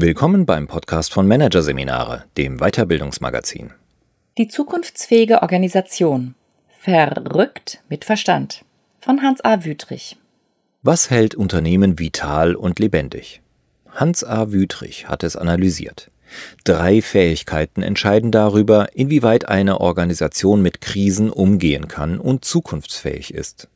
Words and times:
Willkommen 0.00 0.46
beim 0.46 0.68
Podcast 0.68 1.12
von 1.12 1.26
Managerseminare, 1.26 2.22
dem 2.36 2.58
Weiterbildungsmagazin. 2.58 3.72
Die 4.38 4.46
zukunftsfähige 4.46 5.42
Organisation. 5.42 6.36
Verrückt 6.78 7.82
mit 7.88 8.04
Verstand. 8.04 8.64
Von 9.00 9.22
Hans 9.22 9.40
A. 9.44 9.64
Wüthrich. 9.64 10.16
Was 10.84 11.10
hält 11.10 11.34
Unternehmen 11.34 11.98
vital 11.98 12.54
und 12.54 12.78
lebendig? 12.78 13.42
Hans 13.90 14.22
A. 14.22 14.52
Wüthrich 14.52 15.08
hat 15.08 15.24
es 15.24 15.34
analysiert. 15.34 16.12
Drei 16.62 17.02
Fähigkeiten 17.02 17.82
entscheiden 17.82 18.30
darüber, 18.30 18.94
inwieweit 18.94 19.48
eine 19.48 19.80
Organisation 19.80 20.62
mit 20.62 20.80
Krisen 20.80 21.28
umgehen 21.28 21.88
kann 21.88 22.20
und 22.20 22.44
zukunftsfähig 22.44 23.34
ist. 23.34 23.66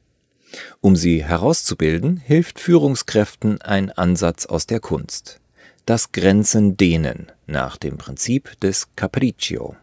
Um 0.80 0.94
sie 0.94 1.24
herauszubilden, 1.24 2.16
hilft 2.16 2.60
Führungskräften 2.60 3.60
ein 3.60 3.90
Ansatz 3.90 4.46
aus 4.46 4.68
der 4.68 4.78
Kunst 4.78 5.41
das 5.86 6.12
Grenzen 6.12 6.76
dehnen 6.76 7.32
nach 7.46 7.76
dem 7.76 7.98
Prinzip 7.98 8.58
des 8.60 8.94
Capriccio. 8.94 9.74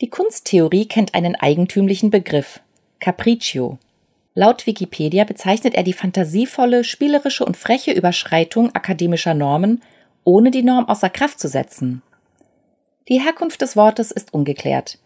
Die 0.00 0.08
Kunsttheorie 0.08 0.86
kennt 0.86 1.14
einen 1.14 1.34
eigentümlichen 1.36 2.10
Begriff, 2.10 2.60
Capriccio. 3.00 3.78
Laut 4.34 4.66
Wikipedia 4.66 5.24
bezeichnet 5.24 5.74
er 5.74 5.82
die 5.82 5.92
fantasievolle, 5.92 6.84
spielerische 6.84 7.44
und 7.44 7.56
freche 7.56 7.92
Überschreitung 7.92 8.74
akademischer 8.74 9.34
Normen, 9.34 9.82
ohne 10.24 10.50
die 10.50 10.62
Norm 10.62 10.88
außer 10.88 11.10
Kraft 11.10 11.38
zu 11.38 11.48
setzen. 11.48 12.02
Die 13.08 13.20
Herkunft 13.20 13.60
des 13.60 13.76
Wortes 13.76 14.10
ist 14.10 14.32
ungeklärt. 14.32 14.98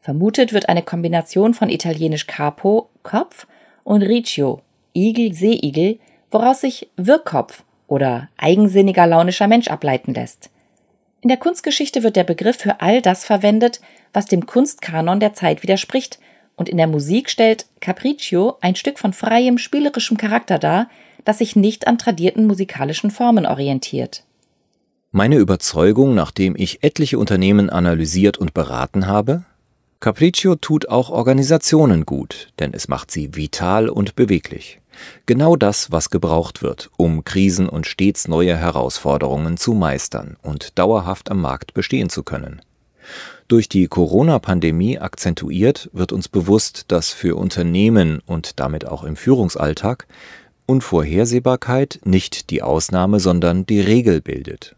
Vermutet 0.00 0.52
wird 0.52 0.68
eine 0.68 0.82
Kombination 0.82 1.54
von 1.54 1.68
italienisch 1.68 2.26
capo, 2.26 2.88
Kopf, 3.02 3.46
und 3.84 4.02
riccio, 4.02 4.62
Igel, 4.94 5.32
Seeigel, 5.32 5.98
woraus 6.30 6.62
sich 6.62 6.88
Wirrkopf 6.96 7.64
oder 7.90 8.28
eigensinniger 8.38 9.06
launischer 9.06 9.48
Mensch 9.48 9.68
ableiten 9.68 10.14
lässt. 10.14 10.48
In 11.20 11.28
der 11.28 11.36
Kunstgeschichte 11.36 12.02
wird 12.02 12.16
der 12.16 12.24
Begriff 12.24 12.56
für 12.56 12.80
all 12.80 13.02
das 13.02 13.24
verwendet, 13.24 13.80
was 14.14 14.24
dem 14.24 14.46
Kunstkanon 14.46 15.20
der 15.20 15.34
Zeit 15.34 15.62
widerspricht, 15.62 16.18
und 16.56 16.68
in 16.68 16.76
der 16.76 16.86
Musik 16.86 17.30
stellt 17.30 17.66
Capriccio 17.80 18.56
ein 18.60 18.76
Stück 18.76 18.98
von 18.98 19.12
freiem, 19.12 19.58
spielerischem 19.58 20.18
Charakter 20.18 20.58
dar, 20.58 20.88
das 21.24 21.38
sich 21.38 21.56
nicht 21.56 21.86
an 21.86 21.98
tradierten 21.98 22.46
musikalischen 22.46 23.10
Formen 23.10 23.46
orientiert. 23.46 24.24
Meine 25.10 25.36
Überzeugung, 25.36 26.14
nachdem 26.14 26.54
ich 26.56 26.84
etliche 26.84 27.18
Unternehmen 27.18 27.70
analysiert 27.70 28.38
und 28.38 28.54
beraten 28.54 29.06
habe? 29.06 29.44
Capriccio 29.98 30.54
tut 30.54 30.88
auch 30.88 31.10
Organisationen 31.10 32.06
gut, 32.06 32.48
denn 32.58 32.72
es 32.72 32.88
macht 32.88 33.10
sie 33.10 33.34
vital 33.34 33.88
und 33.88 34.14
beweglich. 34.14 34.80
Genau 35.26 35.56
das, 35.56 35.90
was 35.90 36.10
gebraucht 36.10 36.62
wird, 36.62 36.90
um 36.96 37.24
Krisen 37.24 37.68
und 37.68 37.86
stets 37.86 38.28
neue 38.28 38.56
Herausforderungen 38.56 39.56
zu 39.56 39.74
meistern 39.74 40.36
und 40.42 40.78
dauerhaft 40.78 41.30
am 41.30 41.40
Markt 41.40 41.74
bestehen 41.74 42.08
zu 42.08 42.22
können. 42.22 42.62
Durch 43.48 43.68
die 43.68 43.88
Corona-Pandemie 43.88 44.98
akzentuiert 44.98 45.90
wird 45.92 46.12
uns 46.12 46.28
bewusst, 46.28 46.84
dass 46.88 47.10
für 47.12 47.36
Unternehmen 47.36 48.20
und 48.24 48.60
damit 48.60 48.86
auch 48.86 49.02
im 49.02 49.16
Führungsalltag 49.16 50.06
Unvorhersehbarkeit 50.66 52.00
nicht 52.04 52.50
die 52.50 52.62
Ausnahme, 52.62 53.18
sondern 53.18 53.66
die 53.66 53.80
Regel 53.80 54.20
bildet. 54.20 54.76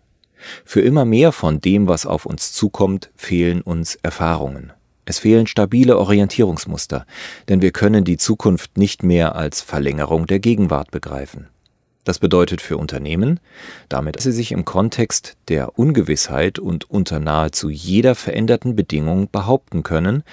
Für 0.65 0.81
immer 0.81 1.05
mehr 1.05 1.33
von 1.33 1.61
dem, 1.61 1.87
was 1.87 2.07
auf 2.07 2.25
uns 2.25 2.53
zukommt, 2.53 3.11
fehlen 3.15 3.61
uns 3.61 3.97
Erfahrungen. 3.97 4.73
Es 5.05 5.19
fehlen 5.19 5.47
stabile 5.47 5.99
Orientierungsmuster, 5.99 7.07
denn 7.49 7.61
wir 7.61 7.73
können 7.73 8.05
die 8.05 8.19
Zukunft 8.19 8.79
nicht 8.79 9.03
mehr 9.03 9.35
als 9.35 9.61
Verlängerung 9.61 10.27
der 10.27 10.39
Gegenwart 10.39 10.91
begreifen. 10.93 11.49
Das 12.05 12.19
bedeutet 12.19 12.61
für 12.61 12.77
Unternehmen, 12.79 13.39
damit 13.89 14.21
sie 14.21 14.33
sich 14.33 14.53
im 14.53 14.65
Kontext 14.65 15.37
der 15.49 15.79
Ungewissheit 15.79 16.59
und 16.59 16.91
unter 16.91 17.21
nahezu 17.21 17.71
jeder 17.71 18.15
veränderten 18.15 18.75
Bedingung 18.75 19.29
behaupten 19.31 19.83
können, 19.83 20.25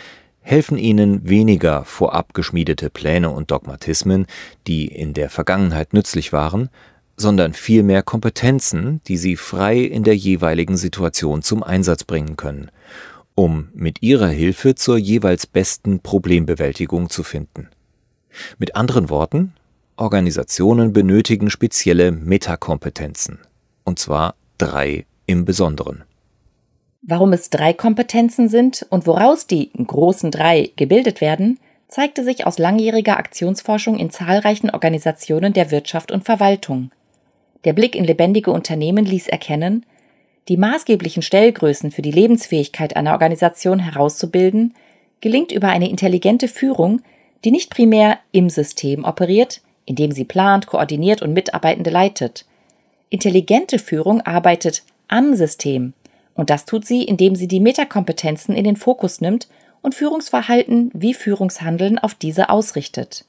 helfen 0.41 0.77
ihnen 0.77 1.27
weniger 1.29 1.83
vorab 1.83 2.33
geschmiedete 2.33 2.89
Pläne 2.89 3.29
und 3.29 3.51
Dogmatismen, 3.51 4.25
die 4.65 4.87
in 4.87 5.13
der 5.13 5.29
Vergangenheit 5.29 5.93
nützlich 5.93 6.33
waren, 6.33 6.69
sondern 7.17 7.53
vielmehr 7.53 8.01
Kompetenzen, 8.01 9.01
die 9.07 9.17
sie 9.17 9.35
frei 9.35 9.79
in 9.79 10.03
der 10.03 10.15
jeweiligen 10.15 10.77
Situation 10.77 11.43
zum 11.43 11.61
Einsatz 11.61 12.03
bringen 12.03 12.35
können 12.35 12.71
um 13.39 13.69
mit 13.73 14.01
ihrer 14.01 14.27
Hilfe 14.27 14.75
zur 14.75 14.97
jeweils 14.97 15.47
besten 15.47 16.01
Problembewältigung 16.01 17.09
zu 17.09 17.23
finden. 17.23 17.69
Mit 18.57 18.75
anderen 18.75 19.09
Worten, 19.09 19.53
Organisationen 19.95 20.91
benötigen 20.91 21.49
spezielle 21.49 22.11
Metakompetenzen, 22.11 23.39
und 23.85 23.97
zwar 23.97 24.35
drei 24.57 25.05
im 25.25 25.45
Besonderen. 25.45 26.03
Warum 27.01 27.31
es 27.31 27.49
drei 27.49 27.71
Kompetenzen 27.71 28.49
sind 28.49 28.85
und 28.89 29.07
woraus 29.07 29.47
die 29.47 29.71
großen 29.71 30.31
drei 30.31 30.71
gebildet 30.75 31.21
werden, 31.21 31.59
zeigte 31.87 32.25
sich 32.25 32.45
aus 32.45 32.57
langjähriger 32.57 33.15
Aktionsforschung 33.15 33.97
in 33.97 34.09
zahlreichen 34.09 34.69
Organisationen 34.69 35.53
der 35.53 35.71
Wirtschaft 35.71 36.11
und 36.11 36.25
Verwaltung. 36.25 36.91
Der 37.63 37.71
Blick 37.71 37.95
in 37.95 38.03
lebendige 38.03 38.51
Unternehmen 38.51 39.05
ließ 39.05 39.29
erkennen, 39.29 39.85
die 40.49 40.57
maßgeblichen 40.57 41.21
Stellgrößen 41.21 41.91
für 41.91 42.01
die 42.01 42.11
Lebensfähigkeit 42.11 42.95
einer 42.95 43.13
Organisation 43.13 43.79
herauszubilden, 43.79 44.73
gelingt 45.21 45.51
über 45.51 45.69
eine 45.69 45.89
intelligente 45.89 46.47
Führung, 46.47 47.01
die 47.45 47.51
nicht 47.51 47.69
primär 47.69 48.17
im 48.31 48.49
System 48.49 49.05
operiert, 49.05 49.61
indem 49.85 50.11
sie 50.11 50.25
plant, 50.25 50.67
koordiniert 50.67 51.21
und 51.21 51.33
Mitarbeitende 51.33 51.89
leitet. 51.89 52.45
Intelligente 53.09 53.79
Führung 53.79 54.21
arbeitet 54.21 54.83
am 55.07 55.35
System, 55.35 55.93
und 56.33 56.49
das 56.49 56.65
tut 56.65 56.85
sie, 56.85 57.03
indem 57.03 57.35
sie 57.35 57.47
die 57.47 57.59
Metakompetenzen 57.59 58.55
in 58.55 58.63
den 58.63 58.75
Fokus 58.75 59.21
nimmt 59.21 59.47
und 59.81 59.95
Führungsverhalten 59.95 60.89
wie 60.93 61.13
Führungshandeln 61.13 61.99
auf 61.99 62.13
diese 62.13 62.49
ausrichtet. 62.49 63.25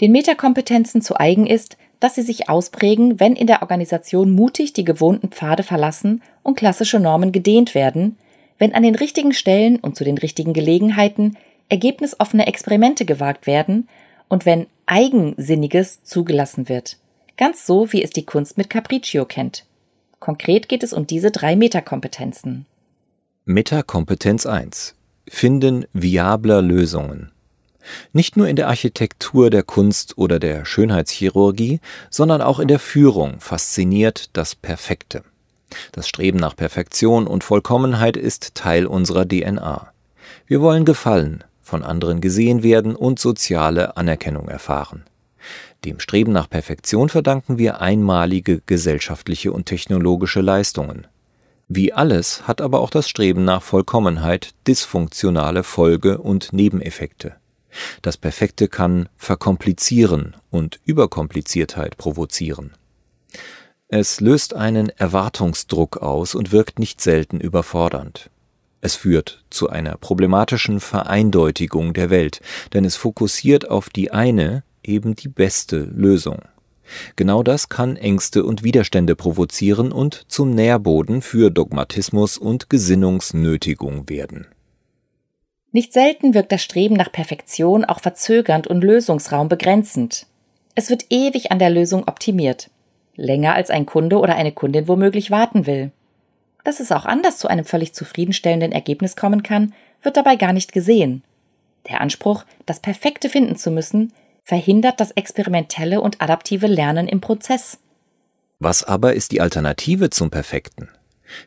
Den 0.00 0.12
Metakompetenzen 0.12 1.02
zu 1.02 1.18
eigen 1.18 1.46
ist, 1.46 1.76
dass 2.00 2.16
sie 2.16 2.22
sich 2.22 2.48
ausprägen, 2.48 3.20
wenn 3.20 3.36
in 3.36 3.46
der 3.46 3.62
Organisation 3.62 4.32
mutig 4.32 4.72
die 4.72 4.84
gewohnten 4.84 5.28
Pfade 5.28 5.62
verlassen 5.62 6.22
und 6.42 6.56
klassische 6.56 6.98
Normen 6.98 7.30
gedehnt 7.30 7.74
werden, 7.74 8.16
wenn 8.58 8.74
an 8.74 8.82
den 8.82 8.94
richtigen 8.94 9.32
Stellen 9.32 9.76
und 9.76 9.96
zu 9.96 10.04
den 10.04 10.18
richtigen 10.18 10.52
Gelegenheiten 10.52 11.36
ergebnisoffene 11.68 12.46
Experimente 12.46 13.04
gewagt 13.04 13.46
werden 13.46 13.88
und 14.28 14.46
wenn 14.46 14.66
Eigensinniges 14.86 16.04
zugelassen 16.04 16.68
wird. 16.68 16.98
Ganz 17.36 17.66
so, 17.66 17.92
wie 17.92 18.02
es 18.02 18.10
die 18.10 18.26
Kunst 18.26 18.58
mit 18.58 18.70
Capriccio 18.70 19.24
kennt. 19.24 19.64
Konkret 20.20 20.68
geht 20.68 20.82
es 20.82 20.92
um 20.92 21.06
diese 21.06 21.30
drei 21.30 21.56
Metakompetenzen. 21.56 22.66
Metakompetenz 23.44 24.46
1. 24.46 24.94
Finden 25.28 25.86
viabler 25.92 26.62
Lösungen. 26.62 27.31
Nicht 28.12 28.36
nur 28.36 28.48
in 28.48 28.56
der 28.56 28.68
Architektur 28.68 29.50
der 29.50 29.62
Kunst 29.62 30.16
oder 30.16 30.38
der 30.38 30.64
Schönheitschirurgie, 30.64 31.80
sondern 32.10 32.40
auch 32.40 32.58
in 32.58 32.68
der 32.68 32.78
Führung 32.78 33.40
fasziniert 33.40 34.30
das 34.32 34.54
Perfekte. 34.54 35.22
Das 35.92 36.08
Streben 36.08 36.38
nach 36.38 36.54
Perfektion 36.54 37.26
und 37.26 37.44
Vollkommenheit 37.44 38.16
ist 38.16 38.54
Teil 38.54 38.86
unserer 38.86 39.26
DNA. 39.26 39.92
Wir 40.46 40.60
wollen 40.60 40.84
gefallen, 40.84 41.44
von 41.62 41.82
anderen 41.82 42.20
gesehen 42.20 42.62
werden 42.62 42.94
und 42.94 43.18
soziale 43.18 43.96
Anerkennung 43.96 44.48
erfahren. 44.48 45.04
Dem 45.84 45.98
Streben 45.98 46.32
nach 46.32 46.48
Perfektion 46.48 47.08
verdanken 47.08 47.58
wir 47.58 47.80
einmalige 47.80 48.60
gesellschaftliche 48.66 49.52
und 49.52 49.66
technologische 49.66 50.40
Leistungen. 50.40 51.06
Wie 51.68 51.92
alles 51.92 52.46
hat 52.46 52.60
aber 52.60 52.80
auch 52.80 52.90
das 52.90 53.08
Streben 53.08 53.44
nach 53.44 53.62
Vollkommenheit 53.62 54.50
dysfunktionale 54.68 55.62
Folge- 55.62 56.18
und 56.18 56.52
Nebeneffekte. 56.52 57.36
Das 58.02 58.16
Perfekte 58.16 58.68
kann 58.68 59.08
verkomplizieren 59.16 60.36
und 60.50 60.80
Überkompliziertheit 60.84 61.96
provozieren. 61.96 62.72
Es 63.88 64.20
löst 64.20 64.54
einen 64.54 64.88
Erwartungsdruck 64.88 65.98
aus 65.98 66.34
und 66.34 66.52
wirkt 66.52 66.78
nicht 66.78 67.00
selten 67.00 67.40
überfordernd. 67.40 68.30
Es 68.80 68.96
führt 68.96 69.44
zu 69.50 69.68
einer 69.68 69.96
problematischen 69.96 70.80
Vereindeutigung 70.80 71.92
der 71.92 72.10
Welt, 72.10 72.40
denn 72.72 72.84
es 72.84 72.96
fokussiert 72.96 73.70
auf 73.70 73.90
die 73.90 74.10
eine, 74.10 74.64
eben 74.82 75.14
die 75.14 75.28
beste 75.28 75.78
Lösung. 75.78 76.40
Genau 77.16 77.42
das 77.42 77.68
kann 77.68 77.96
Ängste 77.96 78.44
und 78.44 78.64
Widerstände 78.64 79.14
provozieren 79.14 79.92
und 79.92 80.24
zum 80.28 80.50
Nährboden 80.54 81.22
für 81.22 81.50
Dogmatismus 81.50 82.38
und 82.38 82.70
Gesinnungsnötigung 82.70 84.08
werden. 84.08 84.46
Nicht 85.72 85.94
selten 85.94 86.34
wirkt 86.34 86.52
das 86.52 86.62
Streben 86.62 86.94
nach 86.94 87.10
Perfektion 87.10 87.86
auch 87.86 88.00
verzögernd 88.00 88.66
und 88.66 88.84
Lösungsraum 88.84 89.48
begrenzend. 89.48 90.26
Es 90.74 90.90
wird 90.90 91.06
ewig 91.08 91.50
an 91.50 91.58
der 91.58 91.70
Lösung 91.70 92.06
optimiert. 92.06 92.70
Länger 93.16 93.54
als 93.54 93.70
ein 93.70 93.86
Kunde 93.86 94.18
oder 94.18 94.36
eine 94.36 94.52
Kundin 94.52 94.86
womöglich 94.86 95.30
warten 95.30 95.66
will. 95.66 95.90
Dass 96.62 96.78
es 96.78 96.92
auch 96.92 97.06
anders 97.06 97.38
zu 97.38 97.48
einem 97.48 97.64
völlig 97.64 97.94
zufriedenstellenden 97.94 98.70
Ergebnis 98.70 99.16
kommen 99.16 99.42
kann, 99.42 99.72
wird 100.02 100.18
dabei 100.18 100.36
gar 100.36 100.52
nicht 100.52 100.72
gesehen. 100.72 101.24
Der 101.88 102.02
Anspruch, 102.02 102.44
das 102.66 102.80
Perfekte 102.80 103.30
finden 103.30 103.56
zu 103.56 103.70
müssen, 103.70 104.12
verhindert 104.44 105.00
das 105.00 105.10
experimentelle 105.12 106.00
und 106.00 106.20
adaptive 106.20 106.66
Lernen 106.66 107.08
im 107.08 107.20
Prozess. 107.20 107.78
Was 108.58 108.84
aber 108.84 109.14
ist 109.14 109.32
die 109.32 109.40
Alternative 109.40 110.10
zum 110.10 110.30
Perfekten? 110.30 110.88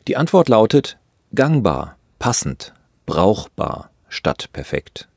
Die 0.08 0.16
Antwort 0.16 0.48
lautet 0.48 0.98
gangbar, 1.34 1.96
passend, 2.18 2.74
brauchbar 3.06 3.90
statt 4.08 4.48
perfekt. 4.52 5.08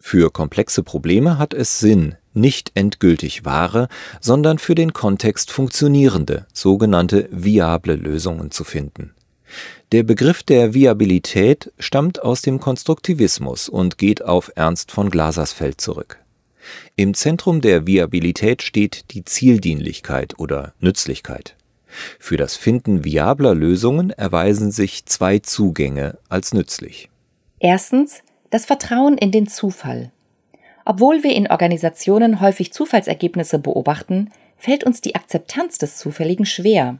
Für 0.00 0.30
komplexe 0.30 0.82
Probleme 0.82 1.38
hat 1.38 1.52
es 1.52 1.78
Sinn, 1.78 2.16
nicht 2.32 2.72
endgültig 2.74 3.44
wahre, 3.44 3.88
sondern 4.20 4.58
für 4.58 4.74
den 4.74 4.92
Kontext 4.92 5.50
funktionierende, 5.50 6.46
sogenannte 6.52 7.28
viable 7.30 7.96
Lösungen 7.96 8.50
zu 8.50 8.64
finden. 8.64 9.14
Der 9.92 10.02
Begriff 10.02 10.42
der 10.42 10.74
Viabilität 10.74 11.72
stammt 11.78 12.22
aus 12.22 12.42
dem 12.42 12.58
Konstruktivismus 12.60 13.68
und 13.68 13.98
geht 13.98 14.22
auf 14.22 14.50
Ernst 14.56 14.90
von 14.90 15.10
Glasersfeld 15.10 15.80
zurück. 15.80 16.18
Im 16.96 17.14
Zentrum 17.14 17.60
der 17.60 17.86
Viabilität 17.86 18.62
steht 18.62 19.12
die 19.12 19.24
Zieldienlichkeit 19.24 20.38
oder 20.38 20.74
Nützlichkeit. 20.80 21.54
Für 22.18 22.36
das 22.36 22.56
Finden 22.56 23.04
viabler 23.04 23.54
Lösungen 23.54 24.10
erweisen 24.10 24.72
sich 24.72 25.06
zwei 25.06 25.38
Zugänge 25.38 26.18
als 26.28 26.52
nützlich. 26.52 27.08
Erstens 27.58 28.22
das 28.50 28.66
Vertrauen 28.66 29.18
in 29.18 29.30
den 29.30 29.46
Zufall. 29.46 30.10
Obwohl 30.84 31.22
wir 31.22 31.34
in 31.34 31.50
Organisationen 31.50 32.40
häufig 32.40 32.72
Zufallsergebnisse 32.72 33.58
beobachten, 33.58 34.30
fällt 34.56 34.84
uns 34.84 35.00
die 35.00 35.14
Akzeptanz 35.14 35.78
des 35.78 35.96
Zufälligen 35.96 36.46
schwer. 36.46 36.98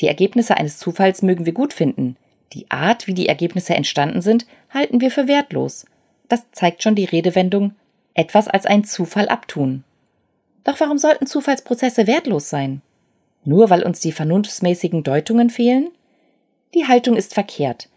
Die 0.00 0.06
Ergebnisse 0.06 0.56
eines 0.56 0.78
Zufalls 0.78 1.22
mögen 1.22 1.44
wir 1.44 1.52
gut 1.52 1.72
finden. 1.72 2.16
Die 2.52 2.70
Art, 2.70 3.06
wie 3.06 3.14
die 3.14 3.28
Ergebnisse 3.28 3.74
entstanden 3.74 4.22
sind, 4.22 4.46
halten 4.70 5.00
wir 5.00 5.10
für 5.10 5.28
wertlos. 5.28 5.86
Das 6.28 6.50
zeigt 6.52 6.82
schon 6.82 6.94
die 6.94 7.04
Redewendung 7.04 7.74
etwas 8.14 8.48
als 8.48 8.66
ein 8.66 8.84
Zufall 8.84 9.28
abtun. 9.28 9.84
Doch 10.64 10.80
warum 10.80 10.98
sollten 10.98 11.26
Zufallsprozesse 11.26 12.06
wertlos 12.06 12.50
sein? 12.50 12.82
Nur 13.44 13.70
weil 13.70 13.82
uns 13.82 14.00
die 14.00 14.12
vernunftsmäßigen 14.12 15.02
Deutungen 15.04 15.50
fehlen? 15.50 15.90
Die 16.74 16.86
Haltung 16.86 17.16
ist 17.16 17.34
verkehrt. 17.34 17.88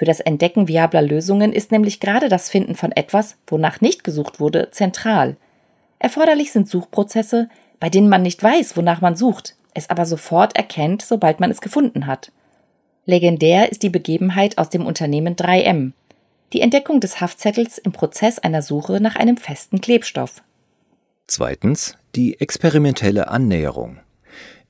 Für 0.00 0.06
das 0.06 0.20
Entdecken 0.20 0.66
viabler 0.66 1.02
Lösungen 1.02 1.52
ist 1.52 1.72
nämlich 1.72 2.00
gerade 2.00 2.30
das 2.30 2.48
Finden 2.48 2.74
von 2.74 2.90
etwas, 2.90 3.36
wonach 3.46 3.82
nicht 3.82 4.02
gesucht 4.02 4.40
wurde, 4.40 4.70
zentral. 4.70 5.36
Erforderlich 5.98 6.52
sind 6.52 6.70
Suchprozesse, 6.70 7.50
bei 7.80 7.90
denen 7.90 8.08
man 8.08 8.22
nicht 8.22 8.42
weiß, 8.42 8.78
wonach 8.78 9.02
man 9.02 9.14
sucht, 9.14 9.56
es 9.74 9.90
aber 9.90 10.06
sofort 10.06 10.56
erkennt, 10.56 11.02
sobald 11.02 11.38
man 11.38 11.50
es 11.50 11.60
gefunden 11.60 12.06
hat. 12.06 12.32
Legendär 13.04 13.70
ist 13.70 13.82
die 13.82 13.90
Begebenheit 13.90 14.56
aus 14.56 14.70
dem 14.70 14.86
Unternehmen 14.86 15.36
3M. 15.36 15.92
Die 16.54 16.62
Entdeckung 16.62 17.00
des 17.00 17.20
Haftzettels 17.20 17.76
im 17.76 17.92
Prozess 17.92 18.38
einer 18.38 18.62
Suche 18.62 19.02
nach 19.02 19.16
einem 19.16 19.36
festen 19.36 19.82
Klebstoff. 19.82 20.42
Zweitens 21.26 21.98
die 22.16 22.40
experimentelle 22.40 23.28
Annäherung. 23.28 23.98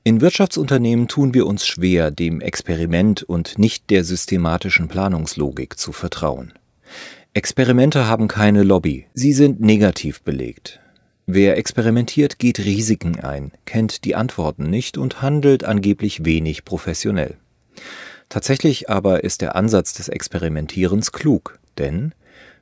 In 0.03 0.19
Wirtschaftsunternehmen 0.19 1.07
tun 1.07 1.35
wir 1.35 1.45
uns 1.45 1.67
schwer, 1.67 2.09
dem 2.09 2.41
Experiment 2.41 3.21
und 3.21 3.59
nicht 3.59 3.91
der 3.91 4.03
systematischen 4.03 4.87
Planungslogik 4.87 5.77
zu 5.77 5.91
vertrauen. 5.91 6.53
Experimente 7.35 8.07
haben 8.07 8.27
keine 8.27 8.63
Lobby, 8.63 9.05
sie 9.13 9.31
sind 9.31 9.61
negativ 9.61 10.23
belegt. 10.23 10.79
Wer 11.27 11.55
experimentiert, 11.55 12.39
geht 12.39 12.57
Risiken 12.57 13.19
ein, 13.19 13.51
kennt 13.65 14.03
die 14.03 14.15
Antworten 14.15 14.71
nicht 14.71 14.97
und 14.97 15.21
handelt 15.21 15.65
angeblich 15.65 16.25
wenig 16.25 16.65
professionell. 16.65 17.37
Tatsächlich 18.27 18.89
aber 18.89 19.23
ist 19.23 19.41
der 19.41 19.55
Ansatz 19.55 19.93
des 19.93 20.09
Experimentierens 20.09 21.11
klug, 21.11 21.59
denn 21.77 22.15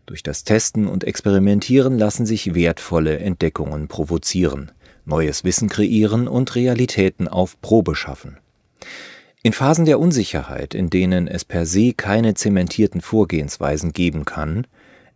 durch 0.05 0.23
das 0.23 0.43
Testen 0.43 0.87
und 0.87 1.05
Experimentieren 1.05 1.97
lassen 1.97 2.25
sich 2.25 2.53
wertvolle 2.53 3.19
Entdeckungen 3.19 3.87
provozieren, 3.87 4.71
neues 5.09 5.43
Wissen 5.43 5.67
kreieren 5.67 6.27
und 6.27 6.55
Realitäten 6.55 7.27
auf 7.27 7.59
Probe 7.59 7.95
schaffen. 7.95 8.37
In 9.43 9.53
Phasen 9.53 9.85
der 9.85 9.99
Unsicherheit, 9.99 10.73
in 10.73 10.89
denen 10.89 11.27
es 11.27 11.45
per 11.45 11.65
se 11.65 11.93
keine 11.93 12.33
zementierten 12.33 13.01
Vorgehensweisen 13.01 13.93
geben 13.93 14.25
kann, 14.25 14.67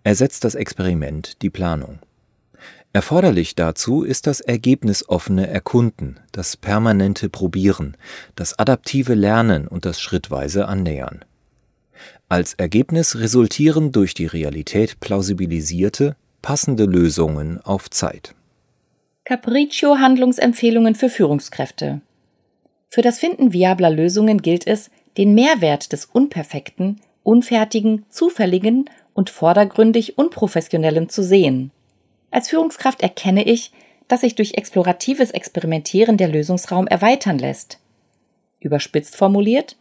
ersetzt 0.04 0.44
das 0.44 0.56
Experiment 0.56 1.42
die 1.42 1.50
Planung. 1.50 2.00
Erforderlich 2.94 3.56
dazu 3.56 4.04
ist 4.04 4.28
das 4.28 4.40
ergebnisoffene 4.40 5.48
Erkunden, 5.48 6.20
das 6.32 6.56
permanente 6.58 7.28
Probieren, 7.28 7.98
das 8.36 8.60
adaptive 8.60 9.16
Lernen 9.16 9.68
und 9.68 9.86
das 9.86 10.00
schrittweise 10.00 10.68
Annähern. 10.68 11.26
Als 12.30 12.54
Ergebnis 12.54 13.16
resultieren 13.16 13.92
durch 13.92 14.14
die 14.14 14.28
Realität 14.28 15.00
plausibilisierte, 15.00 16.16
passende 16.42 16.86
Lösungen 16.86 17.60
auf 17.62 17.90
Zeit. 17.90 18.36
Capriccio 19.26 20.00
Handlungsempfehlungen 20.00 20.96
für 20.96 21.08
Führungskräfte. 21.08 22.02
Für 22.90 23.02
das 23.02 23.20
Finden 23.20 23.54
viabler 23.54 23.90
Lösungen 23.90 24.42
gilt 24.42 24.68
es, 24.68 24.92
den 25.18 25.34
Mehrwert 25.34 25.94
des 25.94 26.04
unperfekten, 26.04 27.00
unfertigen, 27.24 28.06
zufälligen 28.10 28.90
und 29.14 29.30
vordergründig 29.30 30.18
unprofessionellen 30.18 31.08
zu 31.08 31.24
sehen. 31.24 31.72
Als 32.32 32.50
Führungskraft 32.50 33.02
erkenne 33.02 33.46
ich, 33.46 33.72
dass 34.10 34.22
sich 34.22 34.36
durch 34.36 34.56
exploratives 34.56 35.32
Experimentieren 35.32 36.18
der 36.18 36.28
Lösungsraum 36.28 36.88
erweitern 36.88 37.40
lässt. 37.40 37.80
Überspitzt 38.60 39.16
formuliert, 39.16 39.78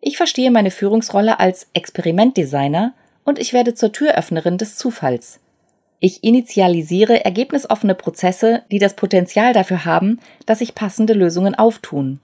ich 0.00 0.16
verstehe 0.16 0.52
meine 0.52 0.70
Führungsrolle 0.70 1.40
als 1.40 1.66
Experimentdesigner 1.72 2.94
und 3.24 3.40
ich 3.40 3.52
werde 3.52 3.74
zur 3.74 3.90
Türöffnerin 3.90 4.56
des 4.56 4.76
Zufalls. 4.76 5.40
Ich 6.00 6.22
initialisiere 6.22 7.24
ergebnisoffene 7.24 7.94
Prozesse, 7.94 8.62
die 8.70 8.78
das 8.78 8.94
Potenzial 8.94 9.52
dafür 9.52 9.84
haben, 9.84 10.20
dass 10.46 10.60
sich 10.60 10.74
passende 10.74 11.12
Lösungen 11.12 11.54
auftun. 11.56 12.20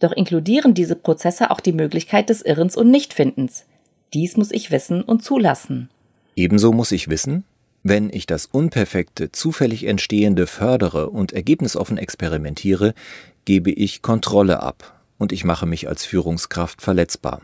Doch 0.00 0.12
inkludieren 0.12 0.74
diese 0.74 0.96
Prozesse 0.96 1.50
auch 1.50 1.60
die 1.60 1.72
Möglichkeit 1.72 2.30
des 2.30 2.42
Irrens 2.42 2.76
und 2.76 2.90
Nichtfindens. 2.90 3.66
Dies 4.14 4.36
muss 4.36 4.50
ich 4.50 4.70
wissen 4.70 5.02
und 5.02 5.22
zulassen. 5.22 5.90
Ebenso 6.36 6.72
muss 6.72 6.92
ich 6.92 7.08
wissen, 7.08 7.44
wenn 7.82 8.10
ich 8.10 8.26
das 8.26 8.46
Unperfekte, 8.46 9.30
zufällig 9.32 9.84
Entstehende 9.84 10.46
fördere 10.46 11.10
und 11.10 11.32
ergebnisoffen 11.32 11.98
experimentiere, 11.98 12.94
gebe 13.44 13.70
ich 13.70 14.02
Kontrolle 14.02 14.62
ab 14.62 15.00
und 15.18 15.32
ich 15.32 15.44
mache 15.44 15.66
mich 15.66 15.88
als 15.88 16.04
Führungskraft 16.04 16.80
verletzbar. 16.80 17.42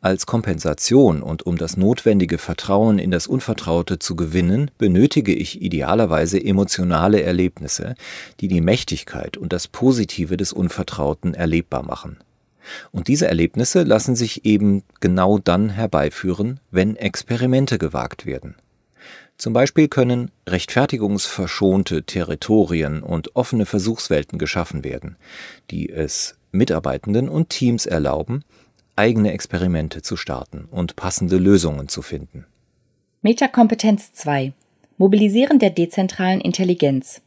Als 0.00 0.26
Kompensation 0.26 1.22
und 1.22 1.44
um 1.44 1.58
das 1.58 1.76
notwendige 1.76 2.38
Vertrauen 2.38 2.98
in 2.98 3.10
das 3.10 3.26
Unvertraute 3.26 3.98
zu 3.98 4.16
gewinnen, 4.16 4.70
benötige 4.78 5.34
ich 5.34 5.60
idealerweise 5.62 6.42
emotionale 6.42 7.22
Erlebnisse, 7.22 7.94
die 8.40 8.48
die 8.48 8.60
Mächtigkeit 8.60 9.36
und 9.36 9.52
das 9.52 9.68
Positive 9.68 10.36
des 10.36 10.52
Unvertrauten 10.52 11.34
erlebbar 11.34 11.82
machen. 11.82 12.18
Und 12.92 13.08
diese 13.08 13.26
Erlebnisse 13.26 13.82
lassen 13.82 14.16
sich 14.16 14.44
eben 14.44 14.82
genau 15.00 15.38
dann 15.38 15.70
herbeiführen, 15.70 16.60
wenn 16.70 16.96
Experimente 16.96 17.78
gewagt 17.78 18.26
werden. 18.26 18.54
Zum 19.36 19.54
Beispiel 19.54 19.88
können 19.88 20.30
rechtfertigungsverschonte 20.46 22.02
Territorien 22.02 23.02
und 23.02 23.36
offene 23.36 23.64
Versuchswelten 23.64 24.38
geschaffen 24.38 24.84
werden, 24.84 25.16
die 25.70 25.88
es 25.88 26.36
Mitarbeitenden 26.52 27.30
und 27.30 27.48
Teams 27.48 27.86
erlauben, 27.86 28.44
eigene 29.00 29.32
Experimente 29.32 30.02
zu 30.02 30.14
starten 30.14 30.68
und 30.70 30.94
passende 30.94 31.38
Lösungen 31.38 31.88
zu 31.88 32.02
finden. 32.02 32.44
Metakompetenz 33.22 34.12
2 34.12 34.52
Mobilisieren 34.98 35.58
der 35.58 35.70
dezentralen 35.70 36.42
Intelligenz. 36.42 37.22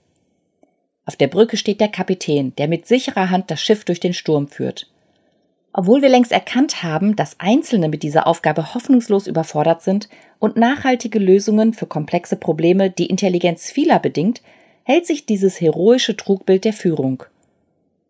Auf 1.07 1.15
der 1.15 1.27
Brücke 1.27 1.57
steht 1.57 1.81
der 1.81 1.87
Kapitän, 1.87 2.55
der 2.57 2.67
mit 2.67 2.85
sicherer 2.85 3.31
Hand 3.31 3.49
das 3.49 3.59
Schiff 3.59 3.85
durch 3.85 3.99
den 3.99 4.13
Sturm 4.13 4.47
führt. 4.47 4.87
Obwohl 5.73 6.03
wir 6.03 6.09
längst 6.09 6.31
erkannt 6.31 6.83
haben, 6.83 7.15
dass 7.15 7.39
Einzelne 7.39 7.89
mit 7.89 8.03
dieser 8.03 8.27
Aufgabe 8.27 8.75
hoffnungslos 8.75 9.25
überfordert 9.25 9.81
sind 9.81 10.09
und 10.37 10.55
nachhaltige 10.55 11.17
Lösungen 11.17 11.73
für 11.73 11.87
komplexe 11.87 12.35
Probleme 12.35 12.91
die 12.91 13.07
Intelligenz 13.07 13.71
vieler 13.71 13.97
bedingt, 13.97 14.43
hält 14.83 15.07
sich 15.07 15.25
dieses 15.25 15.59
heroische 15.59 16.15
Trugbild 16.15 16.65
der 16.65 16.73
Führung. 16.73 17.23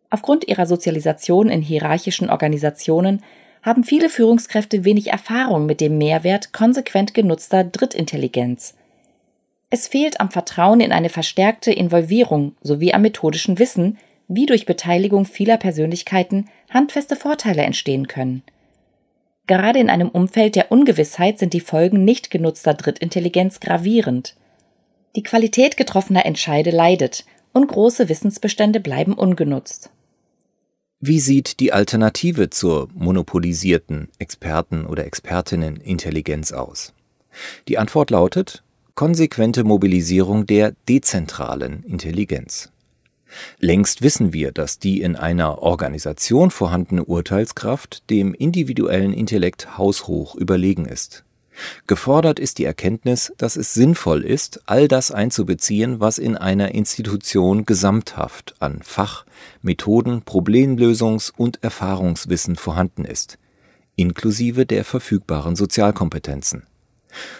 Aufgrund 0.09 0.49
ihrer 0.49 0.65
Sozialisation 0.65 1.47
in 1.47 1.61
hierarchischen 1.61 2.29
Organisationen 2.29 3.23
haben 3.63 3.83
viele 3.83 4.09
Führungskräfte 4.09 4.83
wenig 4.85 5.07
Erfahrung 5.07 5.65
mit 5.65 5.81
dem 5.81 5.97
Mehrwert 5.97 6.53
konsequent 6.53 7.13
genutzter 7.13 7.63
Drittintelligenz. 7.63 8.75
Es 9.69 9.87
fehlt 9.87 10.19
am 10.19 10.29
Vertrauen 10.29 10.81
in 10.81 10.91
eine 10.91 11.09
verstärkte 11.09 11.71
Involvierung 11.71 12.55
sowie 12.61 12.93
am 12.93 13.01
methodischen 13.01 13.57
Wissen, 13.57 13.97
wie 14.27 14.45
durch 14.45 14.65
Beteiligung 14.65 15.25
vieler 15.25 15.57
Persönlichkeiten 15.57 16.49
handfeste 16.69 17.15
Vorteile 17.15 17.63
entstehen 17.63 18.07
können. 18.07 18.43
Gerade 19.47 19.79
in 19.79 19.89
einem 19.89 20.09
Umfeld 20.09 20.55
der 20.55 20.71
Ungewissheit 20.71 21.39
sind 21.39 21.53
die 21.53 21.59
Folgen 21.59 22.05
nicht 22.05 22.31
genutzter 22.31 22.73
Drittintelligenz 22.73 23.59
gravierend. 23.59 24.35
Die 25.15 25.23
Qualität 25.23 25.75
getroffener 25.75 26.25
Entscheide 26.25 26.69
leidet 26.71 27.25
und 27.51 27.67
große 27.67 28.09
Wissensbestände 28.09 28.79
bleiben 28.79 29.13
ungenutzt. 29.13 29.91
Wie 31.05 31.19
sieht 31.19 31.59
die 31.59 31.73
Alternative 31.73 32.49
zur 32.49 32.87
monopolisierten 32.93 34.07
Experten- 34.19 34.85
oder 34.85 35.03
Expertinnenintelligenz 35.03 36.53
aus? 36.53 36.93
Die 37.67 37.77
Antwort 37.77 38.09
lautet 38.09 38.63
konsequente 38.95 39.65
Mobilisierung 39.65 40.45
der 40.45 40.75
dezentralen 40.87 41.83
Intelligenz. 41.83 42.71
Längst 43.59 44.01
wissen 44.01 44.31
wir, 44.31 44.53
dass 44.53 44.79
die 44.79 45.01
in 45.01 45.17
einer 45.17 45.61
Organisation 45.61 46.51
vorhandene 46.51 47.03
Urteilskraft 47.03 48.09
dem 48.09 48.33
individuellen 48.33 49.11
Intellekt 49.11 49.77
haushoch 49.77 50.35
überlegen 50.35 50.85
ist. 50.85 51.25
Gefordert 51.87 52.39
ist 52.39 52.57
die 52.57 52.65
Erkenntnis, 52.65 53.33
dass 53.37 53.55
es 53.55 53.73
sinnvoll 53.73 54.23
ist, 54.23 54.61
all 54.65 54.87
das 54.87 55.11
einzubeziehen, 55.11 55.99
was 55.99 56.17
in 56.17 56.35
einer 56.37 56.73
Institution 56.73 57.65
gesamthaft 57.65 58.55
an 58.59 58.81
Fach, 58.83 59.25
Methoden, 59.61 60.21
Problemlösungs- 60.23 61.31
und 61.35 61.63
Erfahrungswissen 61.63 62.55
vorhanden 62.55 63.05
ist, 63.05 63.37
inklusive 63.95 64.65
der 64.65 64.83
verfügbaren 64.83 65.55
Sozialkompetenzen. 65.55 66.63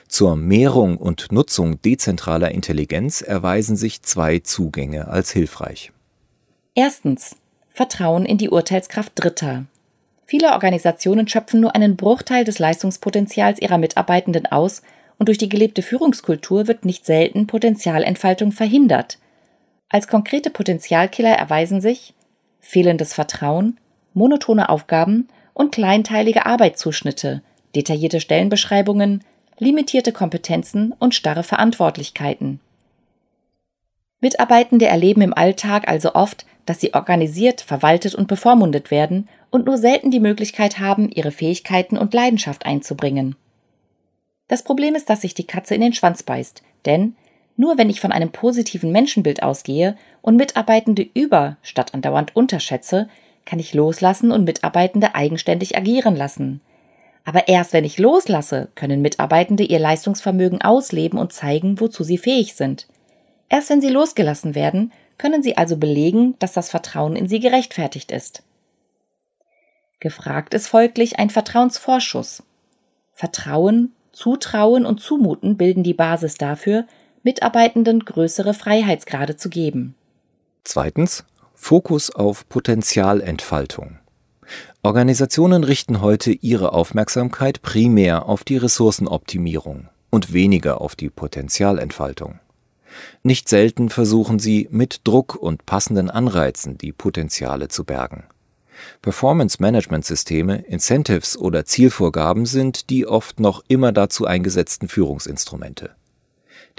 Zur 0.08 0.36
Mehrung 0.36 0.98
und 0.98 1.32
Nutzung 1.32 1.82
dezentraler 1.82 2.52
Intelligenz 2.52 3.22
erweisen 3.22 3.76
sich 3.76 4.04
zwei 4.04 4.40
Zugänge 4.40 5.08
als 5.08 5.32
hilfreich. 5.32 5.92
Erstens 6.76 7.36
Vertrauen 7.72 8.26
in 8.26 8.38
die 8.38 8.50
Urteilskraft 8.50 9.14
Dritter. 9.16 9.66
Viele 10.26 10.52
Organisationen 10.52 11.28
schöpfen 11.28 11.60
nur 11.60 11.76
einen 11.76 11.96
Bruchteil 11.96 12.44
des 12.44 12.60
Leistungspotenzials 12.60 13.62
ihrer 13.62 13.78
Mitarbeitenden 13.78 14.46
aus 14.46 14.82
und 15.18 15.28
durch 15.28 15.38
die 15.38 15.50
gelebte 15.50 15.82
Führungskultur 15.82 16.68
wird 16.68 16.86
nicht 16.86 17.06
selten 17.06 17.48
Potenzialentfaltung 17.48 18.52
verhindert. 18.52 19.20
Als 19.90 20.08
konkrete 20.08 20.50
Potenzialkiller 20.50 21.34
erweisen 21.34 21.82
sich 21.82 22.14
fehlendes 22.60 23.14
Vertrauen, 23.14 23.80
monotone 24.14 24.70
Aufgaben 24.70 25.28
und 25.54 25.72
kleinteilige 25.72 26.46
Arbeitszuschnitte, 26.46 27.42
detaillierte 27.76 28.20
Stellenbeschreibungen, 28.20 29.24
limitierte 29.60 30.12
Kompetenzen 30.12 30.94
und 30.98 31.14
starre 31.14 31.44
Verantwortlichkeiten. 31.44 32.60
Mitarbeitende 34.24 34.86
erleben 34.86 35.22
im 35.22 35.34
Alltag 35.34 35.90
also 35.90 36.16
oft, 36.16 36.46
dass 36.66 36.80
sie 36.80 36.94
organisiert, 36.94 37.60
verwaltet 37.60 38.16
und 38.16 38.30
bevormundet 38.30 38.90
werden 38.90 39.28
und 39.52 39.66
nur 39.66 39.78
selten 39.78 40.12
die 40.12 40.22
Möglichkeit 40.22 40.80
haben, 40.80 41.12
ihre 41.12 41.32
Fähigkeiten 41.32 41.98
und 41.98 42.14
Leidenschaft 42.14 42.66
einzubringen. 42.66 43.36
Das 44.48 44.64
Problem 44.64 44.96
ist, 44.96 45.10
dass 45.10 45.20
sich 45.20 45.34
die 45.34 45.46
Katze 45.46 45.76
in 45.76 45.82
den 45.82 45.92
Schwanz 45.92 46.24
beißt, 46.24 46.64
denn 46.86 47.18
nur 47.58 47.78
wenn 47.78 47.90
ich 47.90 48.00
von 48.00 48.14
einem 48.14 48.32
positiven 48.32 48.94
Menschenbild 48.94 49.44
ausgehe 49.44 49.98
und 50.22 50.38
Mitarbeitende 50.38 51.06
über 51.14 51.58
statt 51.62 51.94
andauernd 51.94 52.34
unterschätze, 52.34 53.10
kann 53.46 53.60
ich 53.60 53.74
loslassen 53.74 54.32
und 54.32 54.46
Mitarbeitende 54.46 55.16
eigenständig 55.16 55.78
agieren 55.78 56.16
lassen. 56.16 56.62
Aber 57.26 57.50
erst 57.50 57.74
wenn 57.74 57.84
ich 57.84 58.00
loslasse, 58.00 58.70
können 58.76 59.02
Mitarbeitende 59.02 59.66
ihr 59.66 59.80
Leistungsvermögen 59.80 60.62
ausleben 60.62 61.20
und 61.20 61.34
zeigen, 61.34 61.82
wozu 61.82 62.06
sie 62.06 62.18
fähig 62.18 62.54
sind. 62.54 62.88
Erst 63.54 63.70
wenn 63.70 63.82
sie 63.82 63.90
losgelassen 63.90 64.56
werden, 64.56 64.92
können 65.20 65.44
sie 65.44 65.58
also 65.58 65.78
belegen, 65.78 66.34
dass 66.40 66.54
das 66.54 66.72
Vertrauen 66.72 67.16
in 67.16 67.28
sie 67.28 67.40
gerechtfertigt 67.40 68.12
ist. 68.12 68.42
Gefragt 70.00 70.56
ist 70.56 70.66
folglich 70.66 71.20
ein 71.20 71.30
Vertrauensvorschuss. 71.30 72.42
Vertrauen, 73.14 73.92
Zutrauen 74.12 74.88
und 74.88 75.02
Zumuten 75.02 75.56
bilden 75.56 75.84
die 75.84 75.94
Basis 75.94 76.34
dafür, 76.34 76.88
Mitarbeitenden 77.22 78.00
größere 78.00 78.56
Freiheitsgrade 78.56 79.36
zu 79.38 79.52
geben. 79.52 79.94
Zweitens 80.64 81.24
Fokus 81.54 82.10
auf 82.10 82.50
Potenzialentfaltung. 82.50 84.00
Organisationen 84.82 85.64
richten 85.64 86.02
heute 86.02 86.32
ihre 86.32 86.74
Aufmerksamkeit 86.74 87.62
primär 87.62 88.28
auf 88.28 88.44
die 88.44 88.58
Ressourcenoptimierung 88.58 89.90
und 90.10 90.34
weniger 90.34 90.82
auf 90.82 90.96
die 90.96 91.12
Potenzialentfaltung. 91.12 92.40
Nicht 93.24 93.50
selten 93.50 93.90
versuchen 93.90 94.40
sie 94.40 94.68
mit 94.72 95.02
Druck 95.04 95.36
und 95.36 95.66
passenden 95.66 96.10
Anreizen 96.10 96.78
die 96.78 96.92
Potenziale 96.92 97.68
zu 97.68 97.84
bergen. 97.84 98.26
Performance-Management-Systeme, 99.02 100.66
Incentives 100.68 101.38
oder 101.38 101.66
Zielvorgaben 101.66 102.46
sind 102.46 102.90
die 102.90 103.08
oft 103.08 103.40
noch 103.40 103.64
immer 103.68 103.92
dazu 103.92 104.26
eingesetzten 104.26 104.88
Führungsinstrumente. 104.88 105.92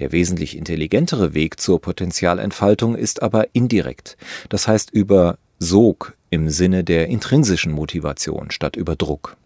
Der 0.01 0.13
wesentlich 0.13 0.57
intelligentere 0.57 1.35
Weg 1.35 1.61
zur 1.61 1.81
Potenzialentfaltung 1.81 2.97
ist 2.97 3.23
aber 3.23 3.55
indirekt, 3.55 4.17
das 4.49 4.67
heißt 4.67 4.91
über 4.91 5.39
Sog 5.59 6.15
im 6.31 6.51
Sinne 6.51 6.83
der 6.83 7.07
intrinsischen 7.09 7.73
Motivation 7.73 8.51
statt 8.51 8.77
über 8.77 8.97
Druck. 8.97 9.37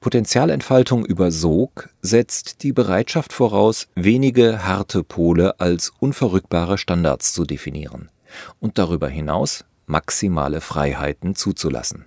Potenzialentfaltung 0.00 1.04
über 1.04 1.30
Sog 1.30 1.90
setzt 2.00 2.62
die 2.62 2.72
Bereitschaft 2.72 3.34
voraus, 3.34 3.86
wenige 3.94 4.64
harte 4.66 5.04
Pole 5.04 5.60
als 5.60 5.92
unverrückbare 6.00 6.78
Standards 6.78 7.34
zu 7.34 7.44
definieren 7.44 8.08
und 8.60 8.78
darüber 8.78 9.10
hinaus 9.10 9.66
maximale 9.84 10.62
Freiheiten 10.62 11.34
zuzulassen. 11.34 12.06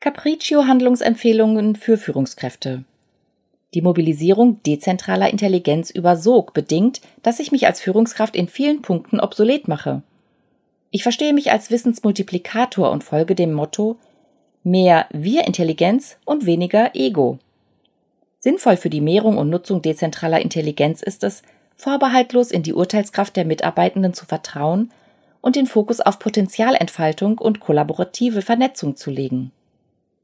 Capriccio 0.00 0.64
Handlungsempfehlungen 0.64 1.76
für 1.76 1.98
Führungskräfte. 1.98 2.82
Die 3.74 3.82
Mobilisierung 3.82 4.60
dezentraler 4.64 5.30
Intelligenz 5.30 5.90
über 5.90 6.16
Sog 6.16 6.52
bedingt, 6.52 7.00
dass 7.22 7.38
ich 7.38 7.52
mich 7.52 7.68
als 7.68 7.80
Führungskraft 7.80 8.34
in 8.34 8.48
vielen 8.48 8.82
Punkten 8.82 9.20
obsolet 9.20 9.68
mache. 9.68 10.02
Ich 10.90 11.04
verstehe 11.04 11.34
mich 11.34 11.52
als 11.52 11.70
Wissensmultiplikator 11.70 12.90
und 12.90 13.04
folge 13.04 13.36
dem 13.36 13.52
Motto 13.52 13.98
mehr 14.70 15.06
Wir-Intelligenz 15.10 16.18
und 16.24 16.46
weniger 16.46 16.94
Ego. 16.94 17.38
Sinnvoll 18.38 18.76
für 18.76 18.90
die 18.90 19.00
Mehrung 19.00 19.36
und 19.38 19.50
Nutzung 19.50 19.82
dezentraler 19.82 20.40
Intelligenz 20.40 21.02
ist 21.02 21.24
es, 21.24 21.42
vorbehaltlos 21.74 22.50
in 22.50 22.62
die 22.62 22.74
Urteilskraft 22.74 23.36
der 23.36 23.44
Mitarbeitenden 23.44 24.14
zu 24.14 24.26
vertrauen 24.26 24.90
und 25.40 25.56
den 25.56 25.66
Fokus 25.66 26.00
auf 26.00 26.18
Potenzialentfaltung 26.18 27.38
und 27.38 27.60
kollaborative 27.60 28.42
Vernetzung 28.42 28.96
zu 28.96 29.10
legen. 29.10 29.52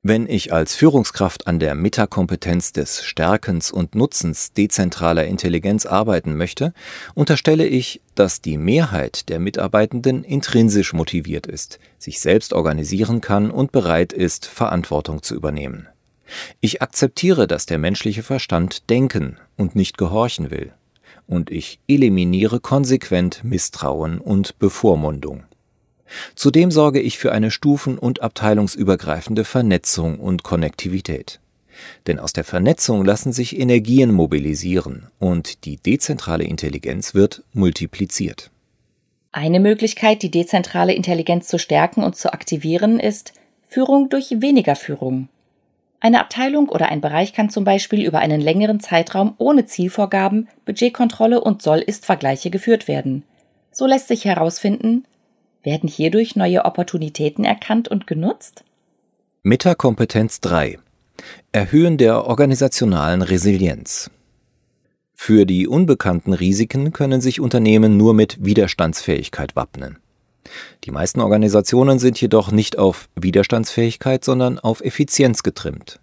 Wenn 0.07 0.29
ich 0.29 0.53
als 0.53 0.75
Führungskraft 0.75 1.47
an 1.47 1.59
der 1.59 1.75
Metakompetenz 1.75 2.73
des 2.73 3.03
Stärkens 3.03 3.71
und 3.71 3.95
Nutzens 3.95 4.53
dezentraler 4.53 5.27
Intelligenz 5.27 5.87
arbeiten 5.87 6.37
möchte, 6.37 6.75
unterstelle 7.15 7.67
ich, 7.67 8.03
dass 8.15 8.43
die 8.43 8.59
Mehrheit 8.59 9.31
der 9.31 9.39
Mitarbeitenden 9.39 10.23
intrinsisch 10.23 10.93
motiviert 10.93 11.47
ist, 11.47 11.79
sich 11.99 12.21
selbst 12.21 12.53
organisieren 12.53 13.23
kann 13.23 13.51
und 13.51 13.73
bereit 13.73 14.13
ist, 14.13 14.45
Verantwortung 14.45 15.23
zu 15.23 15.35
übernehmen. 15.35 15.89
Ich 16.61 16.83
akzeptiere, 16.83 17.47
dass 17.47 17.65
der 17.65 17.79
menschliche 17.79 18.23
Verstand 18.23 18.91
denken 18.91 19.39
und 19.57 19.75
nicht 19.75 19.97
gehorchen 19.97 20.51
will 20.51 20.75
und 21.27 21.51
ich 21.51 21.81
eliminiere 21.89 22.61
konsequent 22.61 23.43
Misstrauen 23.43 24.19
und 24.19 24.59
Bevormundung. 24.59 25.45
Zudem 26.35 26.71
sorge 26.71 27.01
ich 27.01 27.19
für 27.19 27.33
eine 27.33 27.51
stufen- 27.51 27.99
und 27.99 28.23
abteilungsübergreifende 28.23 29.45
Vernetzung 29.45 30.19
und 30.19 30.43
Konnektivität. 30.43 31.41
Denn 32.07 32.19
aus 32.19 32.33
der 32.33 32.45
Vernetzung 32.45 33.05
lassen 33.05 33.33
sich 33.33 33.59
Energien 33.59 34.13
mobilisieren 34.13 35.09
und 35.19 35.65
die 35.65 35.77
dezentrale 35.77 36.45
Intelligenz 36.45 37.15
wird 37.15 37.43
multipliziert. 37.53 38.51
Eine 39.33 39.59
Möglichkeit, 39.59 40.23
die 40.23 40.31
dezentrale 40.31 40.95
Intelligenz 40.95 41.49
zu 41.49 41.59
stärken 41.59 42.05
und 42.05 42.15
zu 42.15 42.33
aktivieren, 42.33 43.01
ist 43.01 43.33
Führung 43.69 44.09
durch 44.09 44.41
weniger 44.41 44.77
Führung. 44.77 45.29
Eine 45.99 46.21
Abteilung 46.21 46.69
oder 46.69 46.91
ein 46.91 47.01
Bereich 47.01 47.33
kann 47.33 47.51
zum 47.51 47.65
Beispiel 47.65 48.05
über 48.05 48.19
einen 48.19 48.41
längeren 48.41 48.79
Zeitraum 48.79 49.35
ohne 49.39 49.65
Zielvorgaben, 49.65 50.49
Budgetkontrolle 50.67 51.41
und 51.41 51.63
Soll-Ist-Vergleiche 51.63 52.51
geführt 52.51 52.87
werden. 52.87 53.25
So 53.73 53.87
lässt 53.87 54.09
sich 54.09 54.25
herausfinden, 54.25 55.05
werden 55.65 55.89
hierdurch 55.89 56.37
neue 56.37 56.65
Opportunitäten 56.65 57.45
erkannt 57.45 57.89
und 57.89 58.07
genutzt? 58.07 58.65
Metakompetenz 59.43 60.41
3 60.41 60.79
Erhöhen 61.53 61.97
der 61.97 62.27
organisationalen 62.27 63.23
Resilienz. 63.23 64.11
Für 65.15 65.47
die 65.47 65.69
unbekannten 65.69 66.33
Risiken 66.33 66.93
können 66.93 67.21
sich 67.21 67.41
Unternehmen 67.41 67.97
nur 67.97 68.15
mit 68.15 68.45
Widerstandsfähigkeit 68.45 69.57
wappnen. 69.57 69.99
Die 70.85 70.91
meisten 70.91 71.21
Organisationen 71.21 71.99
sind 71.99 72.21
jedoch 72.21 72.51
nicht 72.53 72.79
auf 72.79 73.09
Widerstandsfähigkeit, 73.15 74.25
sondern 74.25 74.59
auf 74.59 74.83
Effizienz 74.83 75.43
getrimmt. 75.43 76.01